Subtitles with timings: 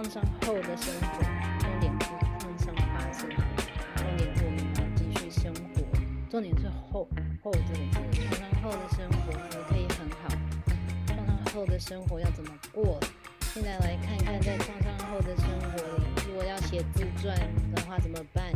[0.00, 1.22] 创伤后的生活，
[1.58, 2.06] 重点是
[2.38, 3.28] 创伤发生，
[3.96, 5.82] 重点是我们要继续生活，
[6.30, 7.06] 重点是后
[7.42, 10.30] 后这个字，创伤后的生活也可以很好，
[11.06, 12.98] 创伤后的生活要怎么过？
[13.52, 17.36] 现在来看看在创伤后的生活里，如果要写自传
[17.74, 18.50] 的话怎么办？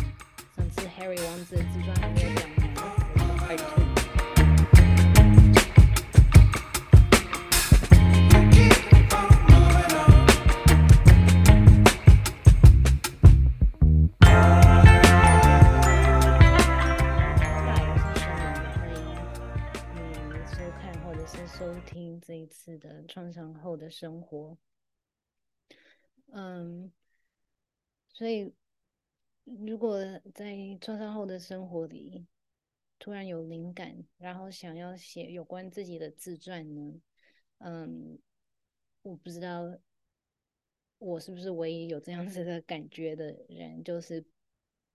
[0.56, 3.83] 上次 Harry 王子的自传还没有讲完，
[22.44, 24.58] 一次的创伤后的生活，
[26.26, 26.92] 嗯，
[28.12, 28.54] 所以
[29.44, 29.98] 如果
[30.34, 32.26] 在创伤后的生活里
[32.98, 37.00] 突然有灵感，然后想要写有关自己的自传呢，
[37.60, 38.18] 嗯，
[39.00, 39.78] 我不知道
[40.98, 44.22] 我是不是唯一有这样子的感觉的人，就是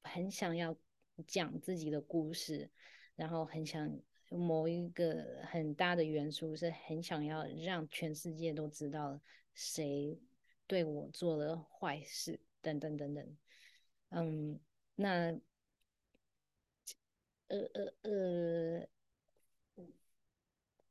[0.04, 0.78] 很想要
[1.26, 2.70] 讲自己的故事，
[3.16, 4.00] 然后很想。
[4.30, 9.20] 某一个很大的元素是很想要让全世界都知道
[9.56, 10.20] 谁
[10.68, 13.38] 对我做了坏事，等等等等。
[14.10, 14.60] 嗯，
[14.96, 15.32] 那
[17.48, 18.88] 呃呃呃，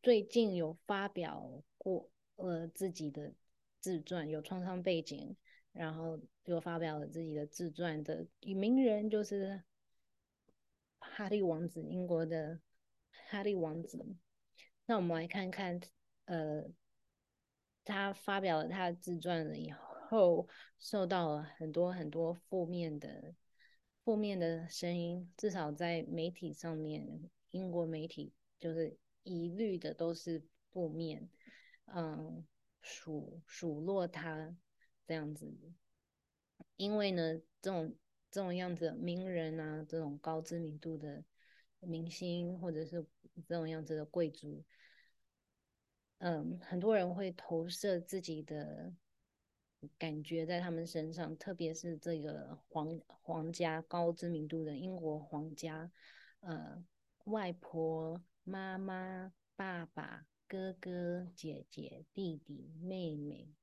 [0.03, 3.33] 最近有发表过呃自己的
[3.81, 5.36] 自传，有创伤背景，
[5.72, 9.62] 然后又发表了自己的自传的名人就是
[10.98, 12.59] 哈利王子，英国的。
[13.31, 14.07] 哈利王子，
[14.87, 15.79] 那我们来看看，
[16.25, 16.65] 呃，
[17.84, 20.48] 他发表了他的自传了以后，
[20.79, 23.34] 受到了很多很多负面的
[24.03, 31.29] 负面的声音，至少在媒体上面，英国媒体就是一律的都是负面，
[31.84, 32.47] 嗯，
[32.81, 34.56] 数数落他
[35.06, 35.55] 这样子，
[36.77, 37.95] 因为呢，这种
[38.31, 41.22] 这种样子名人啊，这种高知名度的。
[41.81, 43.06] 明星或者是
[43.47, 44.65] 这种样子的贵族，
[46.19, 48.93] 嗯，很多人会投射自己的
[49.97, 55.91] 感觉在他们身上，特别是这个皇皇家高知名度的英国皇家，
[56.41, 56.84] 呃，
[57.25, 63.54] 外婆、妈妈、爸爸、哥哥、姐姐、弟弟、妹妹，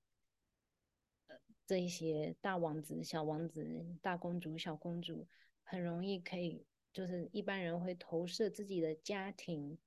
[1.65, 5.27] 这一些大王子、小王子、大公主、小公主，
[5.63, 6.65] 很容易可以。
[6.95, 9.77] 就是一般人会投射自己的家庭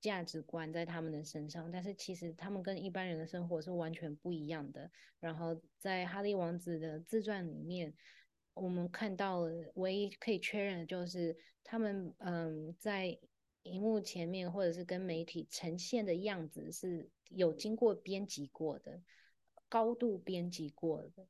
[0.00, 4.88] 价值观在他们的身上，但是其实他们跟一般人的生活是完全不一样的。
[5.18, 7.92] 然后在哈利王子的自传里面，
[8.54, 13.18] 我们看到了唯一可以确认的就是他们嗯，在
[13.64, 19.02] 荧幕前面或者是跟媒体呈现的样子是有经过编辑过的，
[19.68, 21.26] 高度编辑过的。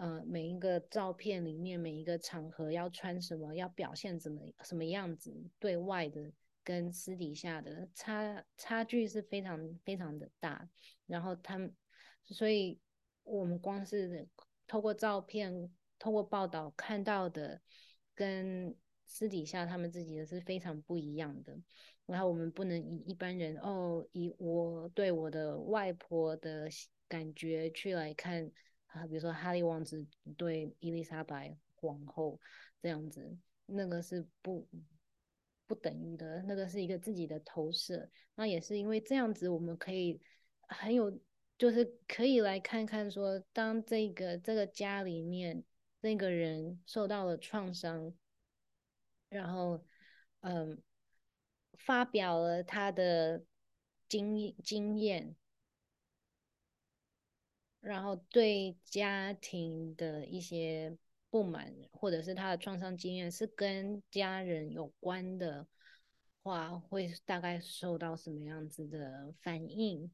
[0.00, 6.32] 呃，每一个照片里面，每一个场合要穿什么，要表现怎么什么样子，对外的
[6.62, 10.68] 跟私底下的差差距是非常非常的大。
[11.06, 11.74] 然后他们，
[12.26, 12.78] 所以
[13.24, 14.28] 我们光是
[14.68, 17.60] 透过照片、透过报道看到的，
[18.14, 18.72] 跟
[19.06, 21.58] 私底下他们自己的是非常不一样的。
[22.06, 26.68] 然后我们不能以一般人哦，以我对我的外婆的
[27.08, 28.48] 感觉去来看。
[28.88, 30.06] 啊，比如说哈利王子
[30.36, 32.40] 对伊丽莎白皇后
[32.82, 34.66] 这样子，那个是不
[35.66, 38.08] 不等于的，那个是一个自己的投射。
[38.34, 40.20] 那也是因为这样子，我们可以
[40.62, 41.20] 很有，
[41.58, 45.62] 就是可以来看看说，当这个这个家里面
[46.00, 48.14] 那个人受到了创伤，
[49.28, 49.84] 然后
[50.40, 50.80] 嗯，
[51.78, 53.44] 发表了他的
[54.08, 55.36] 经经验。
[57.80, 60.96] 然后对家庭的一些
[61.30, 65.64] 不满，或者是他的创伤经验是跟家人有关的
[66.42, 70.10] 话，会大概受到什么样子的反应？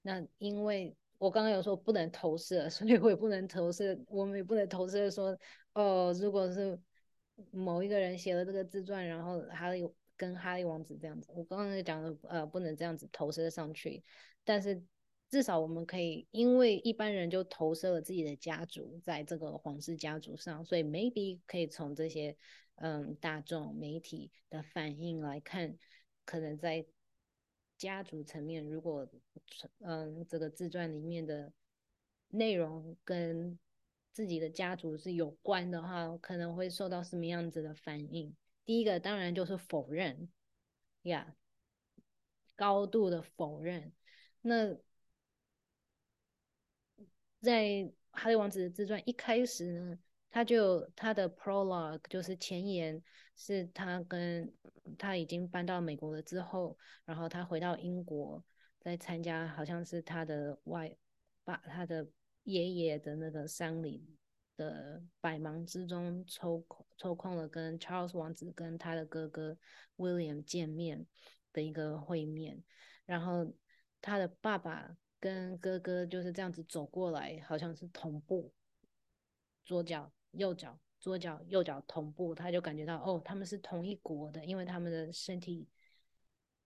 [0.00, 5.38] 那因为我刚刚有说不能投射， 所以我也不能投射，我们也不能投射说，
[5.74, 6.80] 哦，如果是
[7.50, 9.86] 某一个人写了这个自传，然后哈利
[10.16, 14.02] 跟哈利王子这样子，我刚刚讲的呃，不能这样子投射上去，
[14.42, 14.82] 但是。
[15.30, 22.36] 至少我们可以，因为一般人就投射了自己的家族在这个皇室家族上，所以 maybe 可以从这些
[22.76, 25.76] 嗯大众媒体的反应来看，
[26.24, 26.86] 可能在
[27.76, 29.08] 家族层面，如果
[29.80, 31.52] 嗯这个自传里面的
[32.28, 33.58] 内容跟
[34.12, 38.36] 自己的家族是有关的话，可能会受到什么样子的反应？
[38.64, 40.28] 第一个当然就是否认，
[41.02, 41.34] 呀，
[42.54, 43.92] 高度的否认，
[44.42, 44.78] 那。
[47.44, 49.98] 在哈利王子的自传一开始呢，
[50.30, 53.02] 他就他的 prologue 就是前言，
[53.36, 54.50] 是他跟
[54.98, 58.42] 他已经搬到美国了之后，然后他回到英国，
[58.80, 60.96] 在参加好像是他的外
[61.44, 62.08] 爸他的
[62.44, 64.08] 爷爷的那个丧礼
[64.56, 69.58] 的百忙之中抽空抽空了跟 Charles 王子跟他的哥哥
[69.98, 71.06] William 见面
[71.52, 72.64] 的一个会面，
[73.04, 73.52] 然后
[74.00, 74.96] 他的爸爸。
[75.24, 78.52] 跟哥哥就是这样子走过来，好像是同步，
[79.64, 85.66] 左脚右脚，左脚右脚同步，他就感觉到哦，他们是同一国的，因为他们的身体、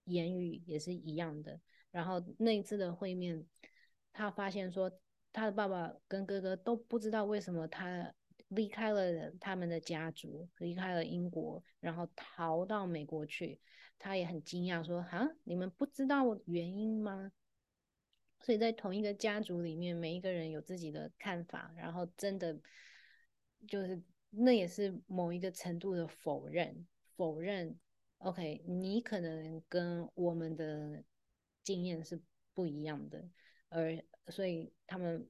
[0.06, 1.60] 言语也是一样的。
[1.92, 3.46] 然后那一次的会面，
[4.12, 4.90] 他发现说，
[5.32, 8.12] 他的爸爸跟哥哥都不知道为什么他
[8.48, 13.60] 离开了他们的家族，离开了英国，然后逃到美国去。
[14.00, 17.30] 他也很惊讶说：“啊，你们不知道原因吗？”
[18.40, 22.58] 所以在同一个家族里面，每一个人有自己的看法，然后真的
[23.66, 24.00] 就是
[24.30, 26.86] 那也是某一个程度的否认，
[27.16, 27.78] 否认。
[28.18, 31.04] OK，你可能跟我们的
[31.62, 32.20] 经验是
[32.54, 33.28] 不一样的，
[33.68, 35.28] 而所以他们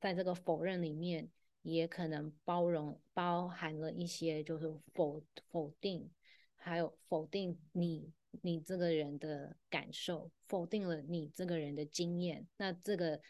[0.00, 1.28] 在这个否认里面，
[1.62, 6.10] 也可能包容包含了一些就是否否定，
[6.56, 8.12] 还有否定你。
[8.40, 13.20] 你这个人的感受，否定了你这个人的经验，那这个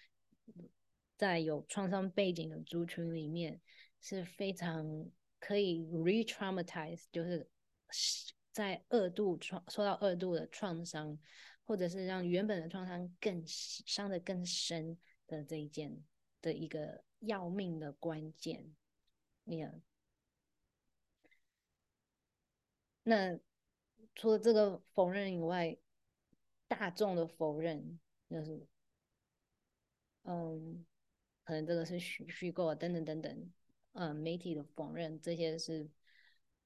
[1.16, 3.60] 在有创伤背景的族群里面
[4.00, 4.86] 是非常
[5.40, 7.46] 可以 re-traumatize，就是
[8.52, 11.18] 在二度创受到二度的创伤，
[11.64, 14.96] 或者是让原本的创伤更伤得更深
[15.26, 16.00] 的这一件
[16.40, 18.72] 的一个要命的关键。
[19.46, 19.80] Yeah，
[23.02, 23.40] 那。
[24.14, 25.76] 除了这个否认以外，
[26.68, 27.98] 大众的否认
[28.28, 28.66] 就是，
[30.24, 30.84] 嗯，
[31.44, 33.52] 可能这个是虚虚构啊等等等等，
[33.92, 35.90] 嗯，媒体的否认这些是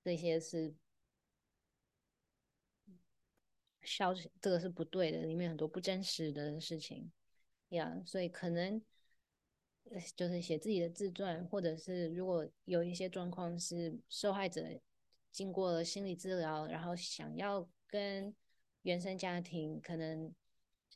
[0.02, 0.74] 这些是
[3.82, 7.10] 消息，这个是不对的，里面很多不真实的事情，
[7.68, 8.82] 呀，所以可能
[10.16, 14.62] 就是写自己的自传，或者是如果有一些状况是受害者。
[15.36, 18.34] 经过了心理治疗，然后想要跟
[18.80, 20.34] 原生家庭可能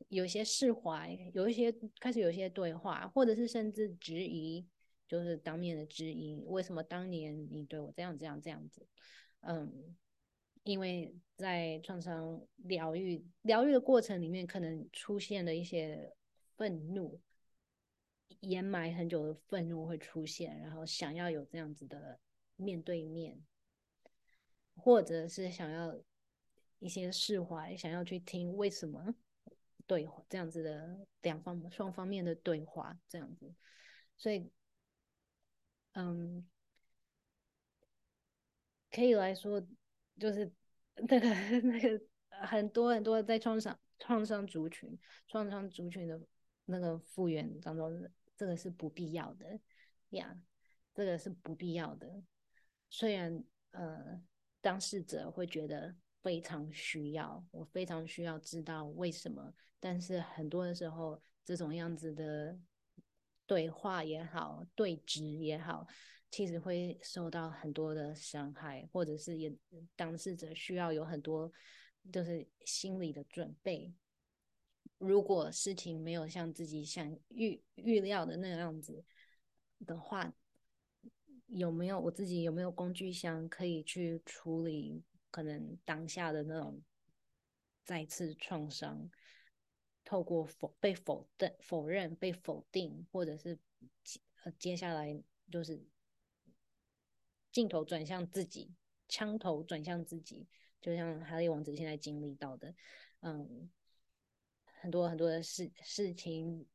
[0.09, 1.71] 有些释怀，有一些
[2.01, 4.67] 开始有一些对话，或者是甚至质疑，
[5.07, 8.87] 就是当面的质疑，为什么当年你对我这样这样这样子？
[9.41, 9.95] 嗯，
[10.63, 16.11] 因为在创伤疗愈疗愈的过程里面，可能出现了一些
[16.57, 17.21] 愤怒，
[18.41, 22.19] 掩埋很久的愤怒会出现，然后想要有这样子的
[22.57, 23.39] 面对面。
[24.81, 25.94] 或者是想要
[26.79, 29.15] 一些释怀，想要去听为什么
[29.87, 33.55] 对话这样子的两方双方面的对话这样子，
[34.17, 34.50] 所以，
[35.93, 36.49] 嗯，
[38.91, 39.61] 可以来说，
[40.19, 40.50] 就是
[41.09, 41.29] 那个
[41.61, 44.99] 那个很多很多在创伤创伤族群
[45.29, 46.19] 创伤族群的
[46.65, 49.61] 那个复原当中，这个是不必要的
[50.11, 50.35] 呀
[50.94, 52.23] 这个是不必要的，
[52.88, 54.23] 虽然呃。
[54.62, 59.55] 当事者会觉得非常需要，我非常需要知道为什么。
[59.79, 62.59] 但是很多的时候，这种样子的
[63.47, 65.87] 对话也好，对质也好，
[66.31, 69.50] 其实会受到很多的伤害，或者是也
[69.97, 71.50] 当事者需要有很多
[72.12, 73.93] 就是心理的准备。
[74.99, 79.05] 如果事情没有像自己想预预料的那样子
[79.87, 80.33] 的话。
[81.50, 86.83] 有没有我自己有没有工具箱可以去处理可能当下的那种
[87.85, 89.11] 再次创伤？
[90.02, 93.59] 透过否被否定、否认、被否定，或者是
[94.02, 94.21] 接
[94.59, 95.80] 接下来就是
[97.52, 98.75] 镜头转向自己，
[99.09, 100.49] 枪头转向自己，
[100.80, 102.75] 就像哈利王子现在经历到的，
[103.21, 103.71] 嗯，
[104.64, 106.66] 很多很多的事事情，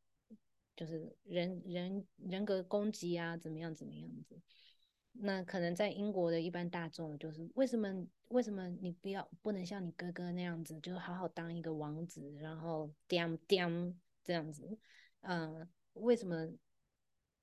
[0.75, 4.39] 就是人人人格攻击啊，怎么样怎么样子。
[5.13, 14.77] 那可能在英国的一般大众，就是为什么为什么你不要不能像你哥哥那样子，就好好当一个王子，然后掂掂这样子，
[15.21, 16.51] 嗯，为什么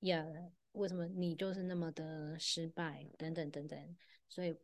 [0.01, 0.25] 呀？
[0.73, 3.07] 为什么你就是那么的失败？
[3.17, 3.97] 等等等等，
[4.27, 4.55] 所以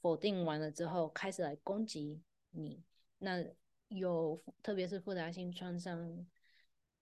[0.00, 2.82] 否定完了之后，开始来攻击你。
[3.18, 3.42] 那
[3.88, 6.26] 有特别是复杂性创伤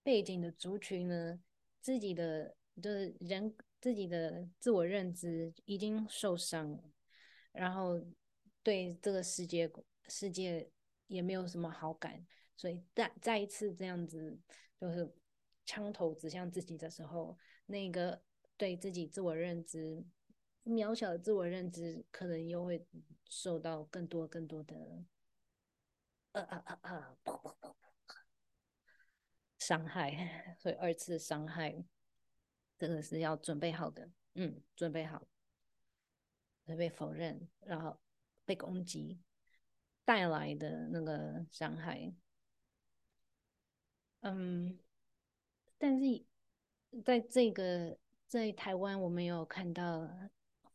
[0.03, 1.39] 背景的族群呢，
[1.81, 3.55] 自己的就是人。
[3.81, 6.83] 自己的自我认知已经受伤了，
[7.53, 7.97] 然后
[8.61, 9.71] 对这个世界
[10.09, 10.69] 世界
[11.07, 12.27] 也没有什么好感，
[12.57, 14.37] 所以再再一次这样子
[14.77, 15.09] 就是
[15.65, 17.37] 枪头指向自己的时候，
[17.67, 18.21] 那个
[18.57, 20.03] 对自己自我认知
[20.65, 22.85] 渺小的自我认知，可能又会
[23.29, 24.75] 受到更多更多的
[26.33, 27.17] 呃呃呃呃
[29.69, 31.85] 伤害， 所以二次伤害，
[32.75, 35.27] 这个是要准备好的，嗯，准备好，
[36.65, 38.01] 会被否认，然后
[38.45, 39.19] 被攻击
[40.03, 42.11] 带来的那个伤害，
[44.21, 44.79] 嗯，
[45.77, 46.25] 但是
[47.05, 47.95] 在这个
[48.27, 50.09] 在台湾，我们有看到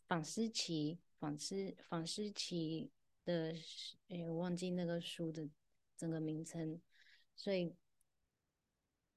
[0.07, 2.93] 访思琪，访思访思琪
[3.25, 3.53] 的，
[4.07, 5.51] 哎，忘记那个书的
[5.97, 6.81] 整个名称，
[7.35, 7.75] 所以。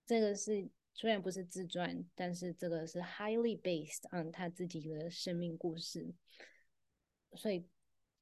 [0.08, 6.12] 这个是虽然不是自传，但是这个是 highly based on 他自己的生命故事，
[7.36, 7.68] 所以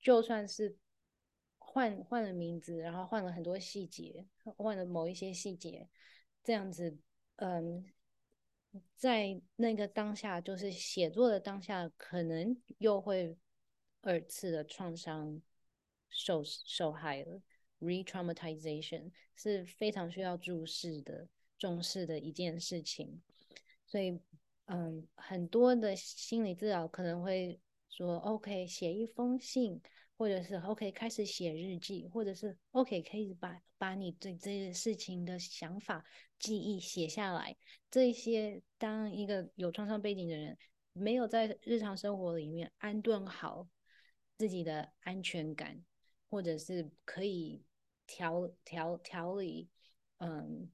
[0.02, 0.76] 就算是
[1.60, 4.26] 换换了名字，然后换了很多细节，
[4.58, 5.88] 换了某一些细节，
[6.44, 6.98] 这样子，
[7.36, 7.86] 嗯，
[8.96, 13.38] 在那个当下，就是写作的当下，可能又会
[14.02, 15.42] 二次的创伤
[16.10, 17.42] 受受害了
[17.80, 21.30] ，re-traumatization 是非常需要注视的。
[21.58, 23.22] 重视的一件事情，
[23.88, 24.20] 所以，
[24.66, 27.60] 嗯，很多的心理治疗可能会
[27.90, 29.82] 说，OK，写一封信，
[30.18, 36.04] 或者是 OK 开始写日记，或者是 OK 可以把把你对这件事情的想法、
[36.38, 37.56] 记忆写下来。
[37.90, 40.58] 这些当一个有创伤背景的人，
[40.92, 43.68] 没有在日常生活里面安顿好
[44.38, 45.82] 自己的安全感，
[46.30, 47.64] 或者是可以
[48.06, 49.70] 调调调理，
[50.18, 50.70] 嗯。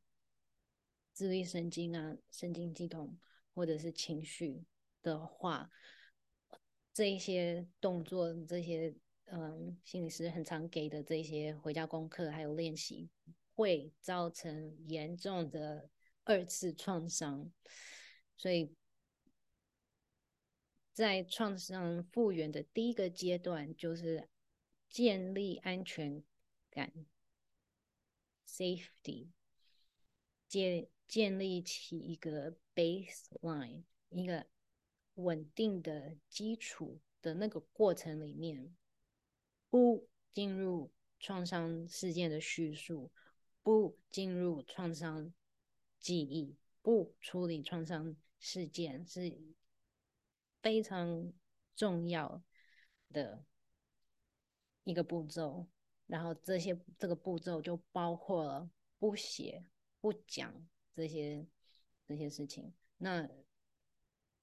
[1.22, 3.16] 自律神经啊，神经系统
[3.54, 4.66] 或者是情绪
[5.04, 5.70] 的话，
[6.92, 13.08] 这一些动作，这些嗯，心理师很常给的这些回家功课还有练习，
[13.54, 15.92] 会造成严重的
[16.24, 17.52] 二次创伤。
[18.36, 18.74] 所以
[20.92, 24.28] 在创伤复原的第一个阶段，就是
[24.90, 26.24] 建立安全
[26.72, 26.92] 感
[28.48, 29.30] （safety），
[30.52, 34.46] 建建立起一个 baseline，一个
[35.14, 38.76] 稳定的基础的那个过程里面，
[39.70, 40.92] 不进入
[41.22, 43.10] 创伤事件的叙述，
[43.64, 45.34] 不进入创伤
[45.98, 49.40] 记忆，不处理创伤事件，是
[50.62, 51.32] 非常
[51.78, 52.44] 重要
[53.14, 53.46] 的
[54.84, 55.66] 一个步骤。
[56.08, 59.64] 然后这些这个步骤就包括了不写、
[60.02, 60.54] 不讲。
[60.94, 61.48] 这些
[62.06, 63.28] 这些事情，那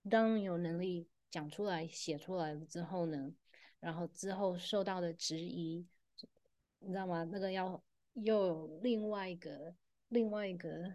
[0.09, 3.35] 当有能力讲出来、写出来了之后呢，
[3.79, 5.87] 然后之后受到的质疑，
[6.79, 7.23] 你知道吗？
[7.31, 7.85] 那个要
[8.15, 9.77] 又有另外一个
[10.09, 10.91] 另外一个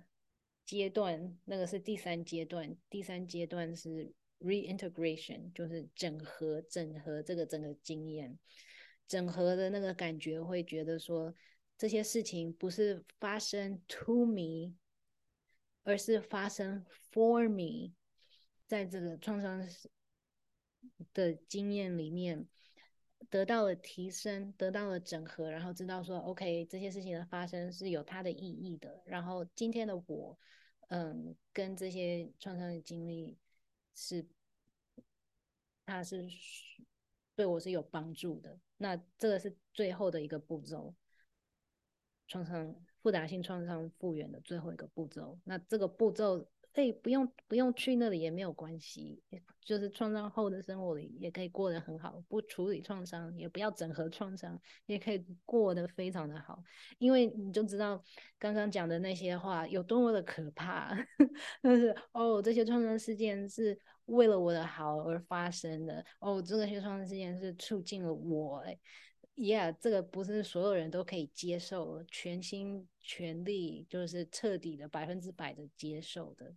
[0.66, 2.76] 阶段，那个是第三阶段。
[2.90, 8.38] 第三阶段是 reintegration，就是整合、整合这个整个经验，
[9.08, 11.34] 整合的那个感觉，会觉得说
[11.84, 14.74] 这些事情不是发生 to me。
[15.86, 17.92] 而是发生 for me，
[18.66, 19.62] 在这个创伤
[21.14, 22.48] 的经验里面
[23.30, 29.04] 得到了提升，得到了整合，然后知道说，OK，这些事情的发生是有它的意义的。
[29.06, 30.40] 然后今天的我，
[30.88, 33.38] 嗯，跟这些创伤的经历
[33.94, 34.26] 是，
[35.86, 36.26] 它是
[37.36, 38.58] 对我是有帮助的。
[38.78, 40.96] 那这个是最后的一个步骤，
[42.34, 42.76] 创伤。
[43.04, 49.22] 复杂性创伤复原的最后一个步骤，那这个步骤，哎，不用不用去那里也没有关系，
[49.60, 56.64] 就是创伤后的生活里也可以过得很好，不处理创伤，也不要整合创伤，也可以过得非常的好，
[56.98, 58.02] 因为你就知道
[58.40, 60.96] 刚刚讲的那些话有多么的可怕，
[61.62, 68.80] 就是哦，这些创伤事件是为了我的好而发生的，哦，这些创伤事件是促进了我，哎。
[69.36, 76.54] Yeah，这个不是所有人都可以接受，全心全力就是彻底的百分之百的接受的。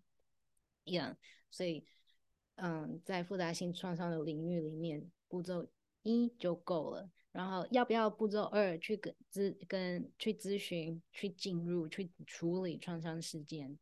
[0.85, 1.16] Yeah，
[1.50, 1.87] 所以，
[2.56, 5.66] 嗯，在复杂性创伤的领域里面，步骤
[6.02, 7.11] 一就够了。
[7.33, 13.78] 然后要不要步骤二去跟咨跟去咨询、去进入、去处理创伤事件，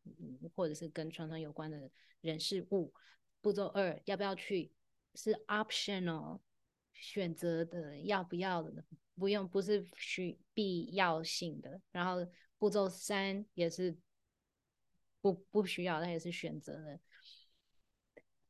[0.54, 2.92] 或者是跟创伤有关的人事物？
[3.40, 4.70] 步骤二要不要去
[5.16, 6.38] 是 optional。
[7.04, 8.82] 选择的要不要的，
[9.14, 11.78] 不用，不是需必要性的。
[11.92, 13.94] 然后步骤三也是
[15.20, 16.98] 不不需要，它也是选择的。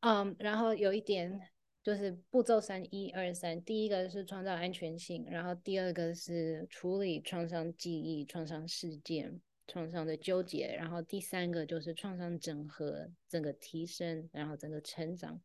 [0.00, 1.40] 嗯、然后有一点
[1.82, 15.40] 就是步骤三一二三，第一个是创造安全性，然后第二个是处理创伤记忆、创伤事件，创伤的纠结，然后第三个就是创伤整合，整个提升，然后整个成长。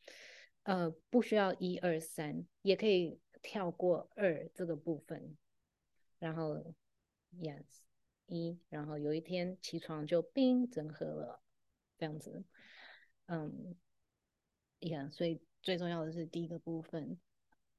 [0.63, 5.37] 呃，不需要一二三，也可以跳过二这个部分。
[6.19, 6.75] 然后
[7.37, 7.63] ，yes，
[8.27, 11.41] 一，然后有一天起床就冰整合了，
[11.97, 12.43] 这样子。
[13.27, 13.75] 嗯
[14.81, 17.19] ，yeah，所以最重要的是第一个部分，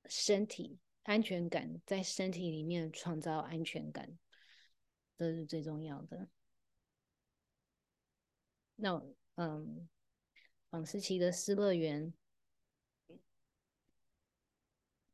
[0.06, 4.18] 身体安全感，在身体里面创造安全感。
[5.18, 6.28] 这是最重要的。
[8.76, 9.86] 那嗯，
[10.70, 12.06] 房思琪的《失乐园》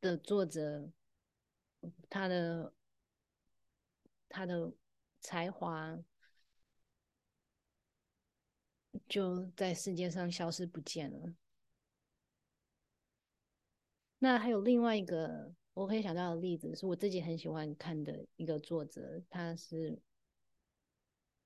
[0.06, 0.90] 的作者，
[2.08, 2.72] 他的
[4.28, 4.72] 他的
[5.20, 5.98] 才华
[9.08, 11.34] 就在世界上消失不见了。
[14.18, 15.54] 那还有另外一个。
[15.76, 20.00] 我可以想到的例子是我自己很喜欢看的一个作者，他是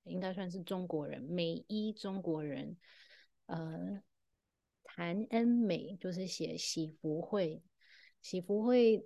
[0.04, 2.76] 应该算是中国人，美裔中国人，
[3.46, 4.00] 呃，
[4.84, 7.56] 谭恩美，就是写《喜福会》。
[8.22, 8.98] 《喜福会》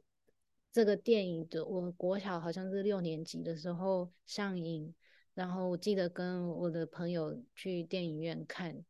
[0.73, 4.95] 这个电影的，我国小好像是六年级的时候上映，
[5.35, 8.85] 然后我记得跟我的朋友去电影院看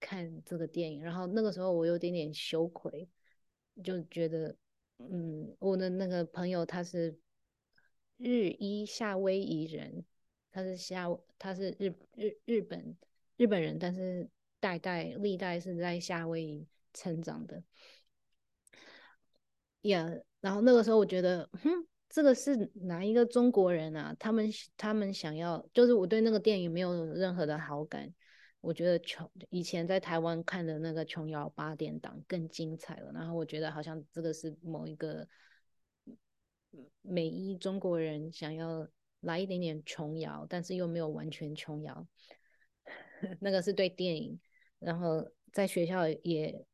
[0.00, 3.08] 看这个电影，然后那个时候我有点点羞愧，
[3.82, 4.56] 就觉得。
[5.10, 7.18] 嗯，我的那个朋友他是
[8.18, 10.04] 日裔夏威夷人，
[10.52, 11.08] 他是夏
[11.40, 12.96] 他是日日日本
[13.36, 14.30] 日本人，但是
[14.60, 17.64] 代代历代是在夏威夷成长的。
[19.82, 21.70] 呀、yeah，然后那个时候我觉得，哼，
[22.08, 24.14] 这个是哪一个中国人啊？
[24.18, 28.12] 他们他们想要，就是我对那个电影没有任何的好感。
[28.60, 35.26] 我觉得琼以前在台湾看的那个琼瑶八点档更精彩了，然后我觉得好像这个是某一个
[37.02, 38.86] 美裔中国人想要
[39.18, 42.06] 来一点点琼瑶，但是又没有完全琼瑶，
[43.40, 44.38] 那个是对电影，
[44.78, 46.64] 然后在学校也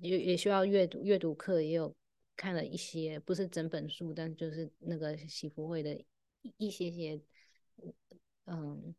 [0.00, 1.94] 也也需要阅读阅读课，也有
[2.40, 6.02] 看了一些，不是整本书，但就是那个喜福会的
[6.56, 7.20] 一些些，
[8.46, 8.94] 嗯。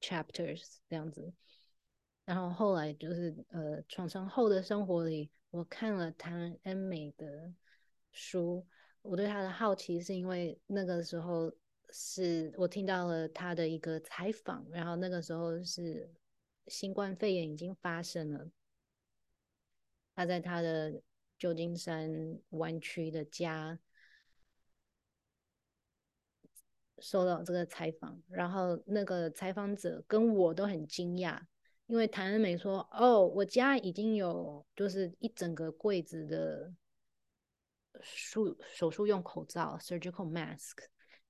[0.00, 1.32] chapters 这样子，
[2.26, 7.50] 然后后来就是呃，创伤后的生活里，我看了谭恩美的
[8.12, 8.66] 书，
[9.00, 11.50] 我对他的好奇是因为那个时候
[11.88, 16.12] 是我听到了他的一个采访，然后那个时候是
[16.66, 18.50] 新冠肺炎已经发生了，
[20.14, 21.00] 他在他的
[21.38, 23.78] 旧金山湾区的家。
[27.00, 31.38] 收到这个采访，然后那个采访者跟我都很惊讶，
[31.86, 36.72] 因为谭恩美说：“哦，我家已经有就是一整个柜子的
[38.00, 40.78] 术手术用口罩 （surgical mask），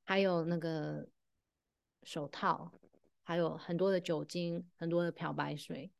[0.04, 1.08] 还有那个
[2.04, 2.70] 手套，
[3.24, 5.90] 还有很多的酒精，很多的漂白水。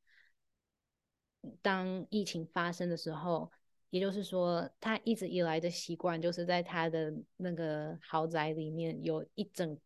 [1.62, 3.50] 当疫情发生的时候。”
[3.94, 9.78] 也就是说，他一直以来的习惯就是在他的那个豪宅里面有一整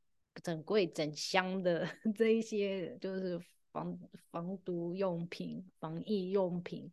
[0.42, 3.38] 整柜整箱的 这一些，就是
[3.70, 3.98] 防
[4.30, 6.90] 防毒用品、防疫用品。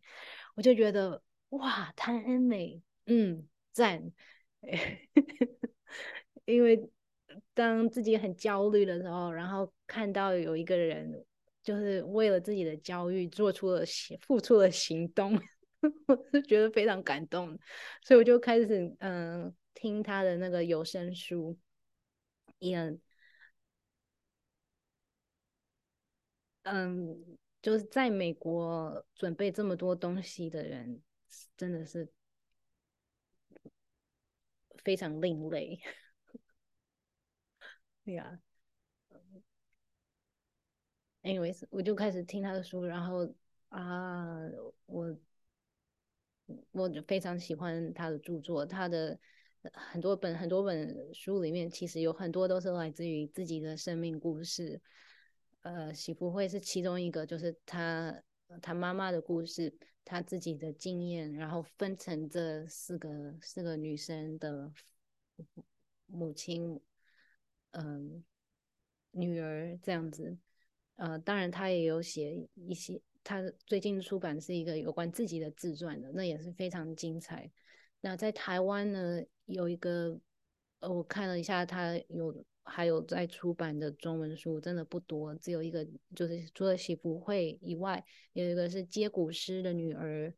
[0.56, 4.12] 我就觉得哇，谭恩美，嗯，赞。
[6.44, 6.86] 因为
[7.54, 11.24] 当自己很焦虑的时候，然后看到有一个人
[11.62, 13.82] 就是为了自己的焦虑做出了
[14.20, 15.40] 付出了行动。
[16.06, 17.58] 我是觉得非常感动，
[18.02, 21.56] 所以我就开始嗯听他的那个有声书，
[22.58, 22.98] 也
[26.64, 31.02] 嗯就是在美国准备这么多东西的人，
[31.56, 32.08] 真的是
[34.82, 35.78] 非常另类，
[38.04, 38.38] 对呀。
[41.22, 43.28] Anyways，我就开始听他的书，然后
[43.68, 44.38] 啊
[44.86, 45.16] 我。
[46.72, 49.18] 我就非常喜欢他的著作，他的
[49.72, 54.80] 很多本很多本书里面，其实有很多都是来自于自己的生命故事。
[55.62, 58.22] 呃，喜福会是其中一个，就是他
[58.62, 64.72] 他妈妈的故事，他自己的经验，然后分成这四个四个女生的
[66.06, 66.80] 母亲，
[67.72, 68.22] 嗯、
[69.10, 70.38] 女儿这样子。
[70.94, 73.02] 呃，当然他也有写一些。
[73.26, 77.50] 他最近出版是一个有关自己的自传的，那也是非常精彩。
[78.00, 80.16] 那在台湾呢，有一个，
[80.78, 85.84] 呃，我看了一下，他有还有在出版的中文书，真的不多，只有一个，
[86.14, 90.32] 就是除了喜福会以外，有一个是接骨师的女儿，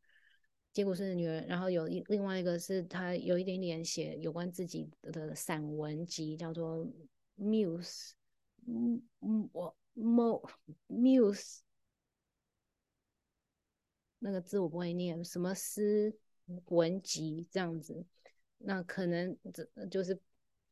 [0.72, 6.86] 接骨师的女儿，然后有一另外一个是他有一点点写有关自己的散文集，叫做
[7.38, 8.12] Muse
[8.66, 10.50] 嗯嗯，我 mo
[10.88, 11.58] muse
[14.18, 16.16] 那个字我不会念，什么诗
[16.66, 18.04] 文集这样子，
[18.58, 20.18] 那可能这就是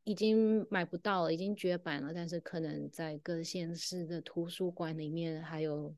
[0.04, 5.94] 已经买不到了，已经绝版了，但是可能在各县市的图书馆里面还有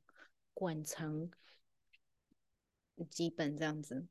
[0.54, 1.30] 馆藏
[3.10, 4.06] 几本这样子，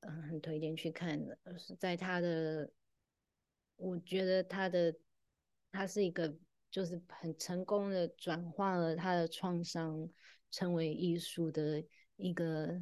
[0.00, 2.70] 嗯，很推荐去看的，是在他的。
[3.76, 4.94] 我觉得他的
[5.72, 6.32] 他是一个，
[6.70, 10.08] 就是很成功的转化了他的创伤
[10.52, 11.82] 成为艺术的
[12.16, 12.80] 一个，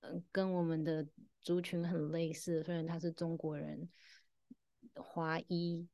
[0.00, 1.06] 嗯，跟我们的
[1.40, 2.62] 族群很类似。
[2.62, 3.88] 虽然他是中国人，
[4.94, 5.88] 华裔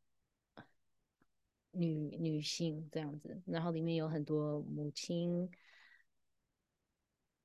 [1.71, 5.51] 女女性这样子，然后里面有很多母亲，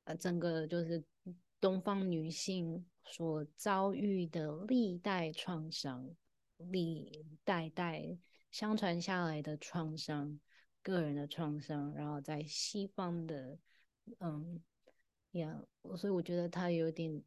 [0.03, 1.03] 呃，整个就是
[1.59, 2.85] 东方女性。
[3.03, 6.15] 所遭遇的历代创伤，
[6.57, 8.15] 历代代
[8.51, 10.39] 相传下来的创伤，
[10.83, 13.57] 个人的创伤，然后在西方的，
[14.19, 14.61] 嗯，
[15.31, 15.63] 呀，
[15.97, 17.23] 所以我觉得他有点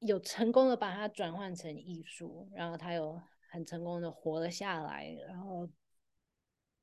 [0.00, 5.68] 有成功的把它转换成艺术，然后他有很成功的活了下来，然后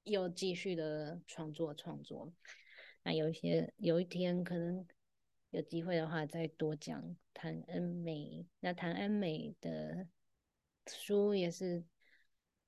[0.04, 2.32] 又继续的创作创作。
[3.04, 4.88] 那有一些有一天可能。
[5.54, 8.48] 有机会的话，再多讲谭恩美。
[8.62, 10.08] 那谭恩美的
[10.88, 11.84] 书也是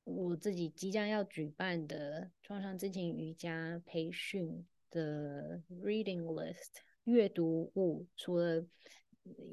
[0.03, 6.69] 我自己即将要举办的创伤知情瑜伽培训的 reading list
[7.05, 8.05] 阅读物。
[8.15, 8.63] 除了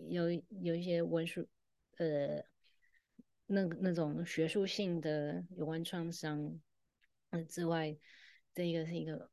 [0.08, 0.30] 有
[0.62, 1.48] 有一些文书，
[1.96, 2.44] 呃，
[3.46, 6.60] 那那种学术性的有关创伤
[7.48, 7.96] 之外，
[8.54, 9.30] 这个是一个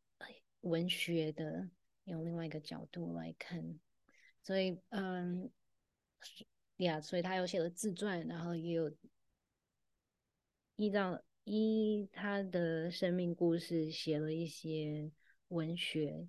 [0.61, 1.69] 文学的，
[2.05, 3.79] 用另外一个角度来看。
[4.41, 5.51] 所以，嗯，
[6.77, 8.95] 呀，所以他有写了自传，然后也有
[10.75, 15.11] 依照依他的生命故事写了一些
[15.49, 16.27] 文学，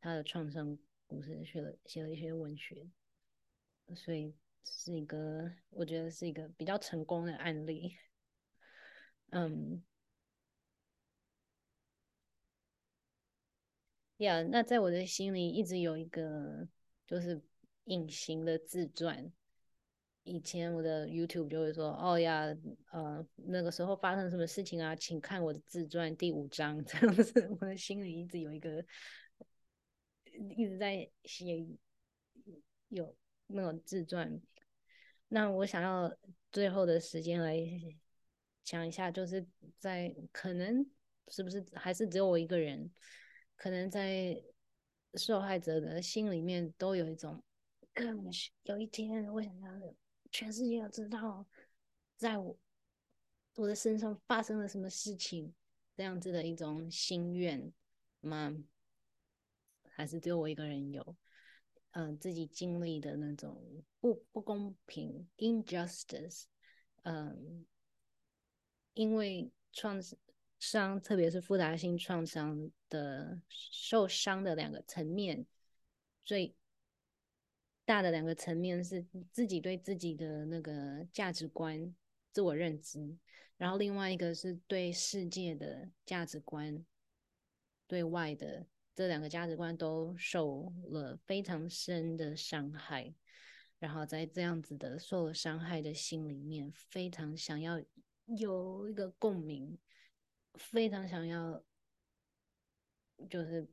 [0.00, 2.88] 他的创伤故事写了写了一些文学，
[3.94, 7.96] 所以是一个我觉得是一个比较成功的案例。
[9.30, 9.82] 嗯，
[14.18, 16.68] 呀，那在我的心里一直有一个
[17.06, 17.40] 就是。
[17.84, 19.32] 隐形的自传，
[20.22, 22.44] 以前我的 YouTube 就会说：“哦呀，
[22.92, 24.94] 呃，那个时候发生什么事情啊？
[24.94, 26.82] 请看我的自传第五章。
[26.84, 28.84] ”这样子，我的心里一直有一个，
[30.56, 31.66] 一直在写
[32.88, 34.40] 有那种自传。
[35.28, 36.14] 那我想要
[36.52, 37.56] 最后的时间来
[38.62, 39.46] 讲一下，就是
[39.78, 40.84] 在可能
[41.28, 42.90] 是不是还是只有我一个人，
[43.56, 44.40] 可能在
[45.14, 47.42] 受害者的心里面都有一种。
[48.64, 49.94] 有一天，我想要
[50.32, 51.46] 全世界都知道，
[52.16, 52.56] 在我
[53.56, 55.52] 我的身上发生了什么事情，
[55.96, 57.72] 这样子的一种心愿
[58.20, 58.56] 吗？
[59.88, 61.16] 还是只有我一个人有？
[61.92, 66.44] 嗯、自己经历的那种不不公平 （injustice），
[67.02, 67.66] 嗯、
[68.94, 70.00] 因为创
[70.60, 75.44] 伤，特别是复杂性创伤的受伤的两个层面，
[76.24, 76.54] 最。
[77.90, 81.92] 大的两个层面是自己对自己的那个价值观、
[82.30, 83.18] 自我认知，
[83.56, 86.86] 然后另外一个是对世界的价值观，
[87.88, 93.12] 对外的这两个价值观都受了非常深的伤害，
[93.80, 97.82] 然后在这样子的受了伤害的心里面，非常想要
[98.38, 99.76] 有一个共鸣，
[100.54, 101.60] 非常想要
[103.28, 103.68] 就是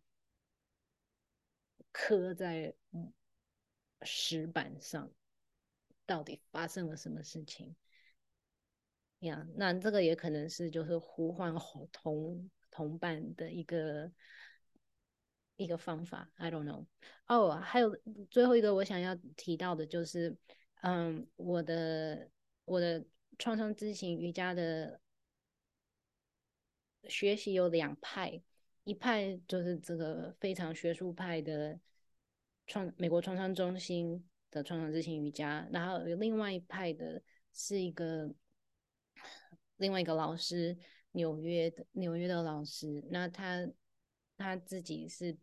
[1.91, 2.73] 刻在。
[4.01, 5.11] 石板上
[6.05, 7.75] 到底发生了什么事情
[9.19, 11.55] 呀那这个也可能是就是呼唤
[11.91, 14.11] 同同伴的一个
[15.55, 16.29] 一个方法。
[16.35, 16.85] I don't know。
[17.25, 17.97] 哦，还有
[18.29, 20.37] 最后一个我想要提到的就是，
[20.81, 22.29] 嗯，我的
[22.65, 23.03] 我的
[23.39, 25.01] 创伤知情瑜伽的
[27.09, 28.39] 学习有两派，
[28.83, 31.79] 一派就是这个非常学术派的。
[32.67, 38.29] 创美国创伤中心的创伤之情瑜伽，然后有另外一派的是一个
[39.77, 40.77] 另外一个老师，
[41.11, 43.67] 纽约的纽约的老师，那他
[44.37, 45.35] 他自己是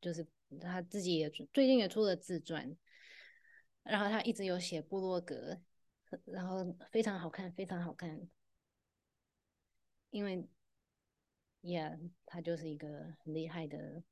[0.00, 0.26] 就是
[0.60, 2.76] 他自己也最近也出了自传，
[3.82, 5.58] 然后他一直有写部落格，
[6.26, 8.28] 然后非常好看，非常好看，
[10.10, 10.46] 因为
[11.62, 14.02] ，Yeah，他就是一个很厉害的。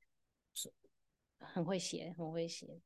[1.41, 2.81] 很会写，很会写，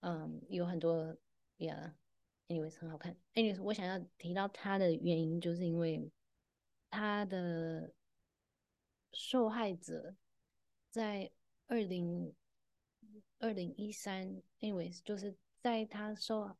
[0.00, 1.16] 嗯，有很多
[1.58, 3.16] ，Yeah，anyways，很好看。
[3.34, 6.10] anyways，我想要提到他的原因，就是因为
[6.88, 7.92] 他的
[9.12, 10.16] 受害者
[10.88, 11.30] 在
[11.66, 12.34] 二零
[13.38, 16.56] 二零一三，anyways，就是在他受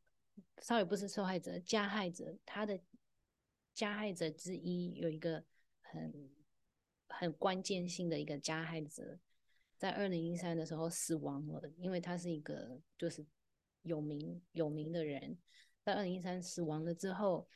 [0.57, 2.79] ，，sorry 不是受害者，加害者，他的
[3.73, 5.43] 加害者之一有一个
[5.81, 6.31] 很
[7.07, 9.19] 很关键性的一个加害者，
[9.81, 13.25] 在二零一三的时候死亡了，因为他是一个就是
[13.81, 15.35] 有名有名的人，
[15.83, 17.47] 在二零一三死亡了之后，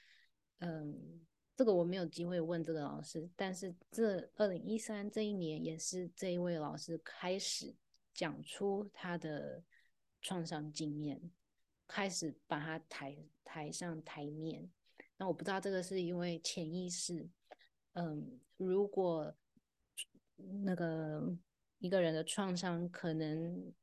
[0.58, 1.22] 嗯。
[1.58, 7.74] 这个我没有机会问这个老师，但是这二零一三这一年也是这一位老师开始
[8.14, 9.64] 讲出他的
[10.22, 11.32] 创伤经验，
[11.88, 14.70] 开始把他抬抬上台面。
[15.16, 17.26] 那我不知道这个是因为潜意识，
[17.94, 19.34] 嗯，如果
[20.36, 21.24] 那个
[21.80, 23.74] 一个人的创伤可能，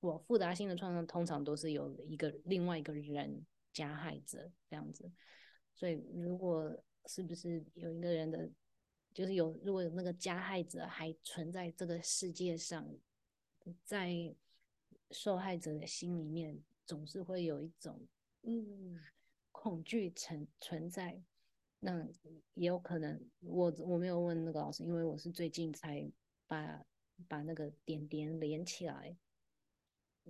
[0.00, 5.10] 我复杂性的创伤通常都是有一个另外一个人加害者这样子。
[5.74, 8.48] 所以，如果是不是有一个人的，
[9.12, 12.86] 就是有，如果有那个加害者还存在这个世界上，
[13.84, 14.34] 在
[15.10, 18.00] 受害者的心里面，总是会有一种
[18.42, 18.98] 嗯
[19.50, 21.20] 恐惧存存在。
[21.82, 22.06] 那
[22.54, 26.06] 也有可能，我我没有问那个老师，因为我是最近才
[26.46, 26.84] 把
[27.28, 29.16] 把那个点点连起来，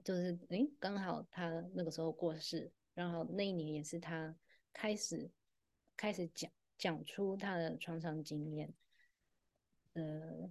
[0.05, 4.35] 就是诶，刚好他那个时候过世，然后那一年也是他
[4.72, 5.31] 开始。
[5.96, 8.72] 开始讲讲出他的创伤经验，
[9.92, 10.50] 呃，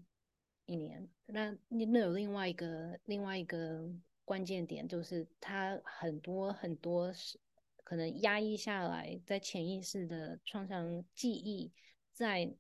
[0.67, 3.91] 一年，那那有另外一个另外一个
[4.23, 7.39] 关键点，就是他很多很多是
[7.83, 11.73] 可能压抑下来，在潜意识的创伤记忆，
[12.13, 12.53] 在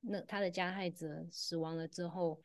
[0.00, 2.42] 那他的加害者死亡了之后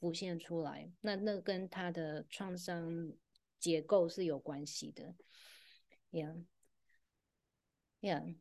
[0.00, 3.12] 浮现出来，那那跟他的创伤
[3.58, 5.14] 结构是有关系的
[6.10, 8.34] ，yeah，yeah。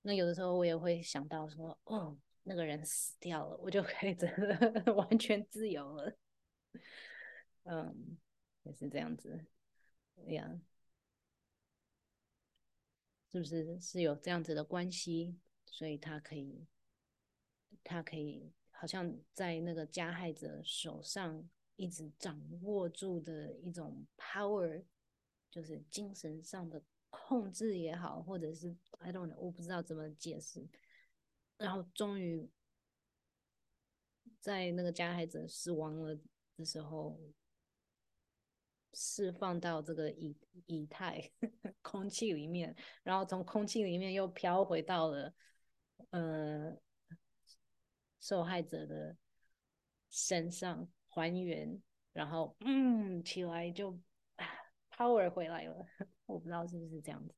[0.00, 6.16] 那有的时候我也会想到说，哦，那个人死掉了，我就可以真的 完全自由了。
[7.64, 8.18] 嗯，
[8.62, 9.44] 也是这样子，
[10.28, 10.58] 呀，
[13.30, 15.38] 是不是是有这样子的关系？
[15.66, 16.66] 所以他可以，
[17.84, 24.82] 他可以好像在那个加害者手上一直掌握住的一种 power，
[25.50, 26.82] 就是精神上的。
[27.16, 30.68] 控制也好，或者是 I don't know，我不知道怎么解释。
[31.56, 32.50] 然后终于
[34.40, 36.18] 在那个加害者死亡了
[36.56, 37.16] 的时候，
[38.94, 41.30] 释放到这个以以太
[41.82, 45.32] 空气里面，然后从空气里面又飘回到了
[46.10, 46.76] 呃
[48.24, 49.14] 受害者的
[50.08, 51.78] 身上还原，
[52.14, 53.98] 然后嗯起来就
[54.90, 55.86] power 回来了。
[56.24, 57.34] 我不知道是不是这样子，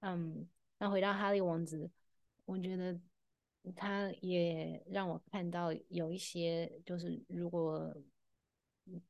[0.00, 1.90] 嗯，那回到哈利王子，
[2.46, 2.98] 我觉得
[3.76, 7.94] 他也让我看到有一些，就是如果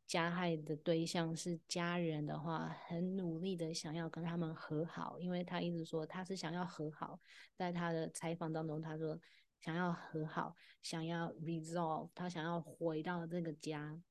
[0.04, 7.20] 加害的对象是家人的话，很努力的想要跟他们和好，因为他一直说他是想要和好，
[7.54, 9.16] 在他的采访当中，他说
[9.62, 14.02] 想要和好，想要 resolve，他想要回到这个家，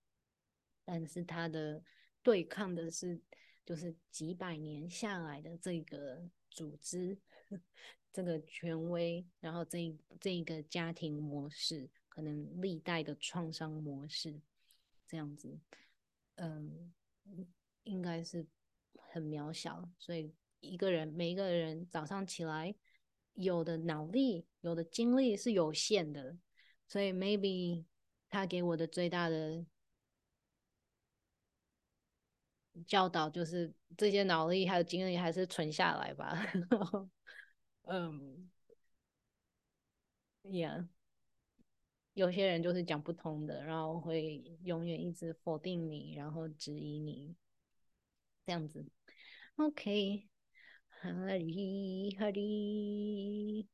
[0.84, 1.84] 但是他的
[2.24, 3.22] 对抗的是。
[3.64, 7.16] 就是几百年下来的这个组织，
[8.12, 14.42] 这个权威，然后这这个家庭模式，可能历代的创伤模式，
[15.08, 15.58] 这样子，
[16.36, 16.92] 嗯，
[17.84, 18.46] 应该是
[18.98, 19.88] 很渺小。
[20.00, 22.76] 所以一个人，每一个人早上起来，
[23.36, 26.38] 有的脑力，有的精力是有限的，
[26.88, 27.86] 所以 maybe
[28.30, 29.66] 他给我的最大的。
[32.88, 36.34] 教导就是这些脑力还有精力还是存下来吧。
[37.84, 38.50] 嗯
[40.44, 40.88] ，Yeah，
[42.14, 47.36] 有些人就是讲不通的，然后会永远一直否定你，然后质疑你，
[48.46, 48.86] 这样子。
[49.58, 50.30] OK，
[50.88, 53.68] 哈利哈利，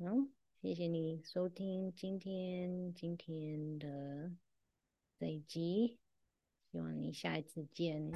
[0.00, 0.30] 嗯。
[0.62, 4.30] 谢谢你收听今天今天的
[5.18, 5.98] 这一集，
[6.70, 8.10] 希望你下一次见。